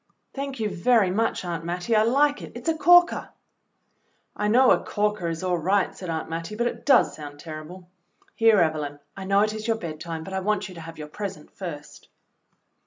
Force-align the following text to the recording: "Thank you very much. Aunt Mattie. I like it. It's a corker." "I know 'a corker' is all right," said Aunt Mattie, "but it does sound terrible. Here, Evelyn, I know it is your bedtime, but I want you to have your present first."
"Thank 0.33 0.59
you 0.59 0.67
very 0.67 1.11
much. 1.11 1.45
Aunt 1.45 1.63
Mattie. 1.63 1.95
I 1.95 2.01
like 2.01 2.41
it. 2.41 2.53
It's 2.55 2.67
a 2.67 2.73
corker." 2.75 3.29
"I 4.35 4.47
know 4.47 4.71
'a 4.71 4.83
corker' 4.83 5.27
is 5.27 5.43
all 5.43 5.59
right," 5.59 5.95
said 5.95 6.09
Aunt 6.09 6.27
Mattie, 6.27 6.55
"but 6.55 6.65
it 6.65 6.87
does 6.87 7.15
sound 7.15 7.39
terrible. 7.39 7.87
Here, 8.33 8.57
Evelyn, 8.61 8.97
I 9.15 9.25
know 9.25 9.41
it 9.41 9.53
is 9.53 9.67
your 9.67 9.77
bedtime, 9.77 10.23
but 10.23 10.33
I 10.33 10.39
want 10.39 10.67
you 10.67 10.73
to 10.73 10.81
have 10.81 10.97
your 10.97 11.07
present 11.07 11.51
first." 11.51 12.09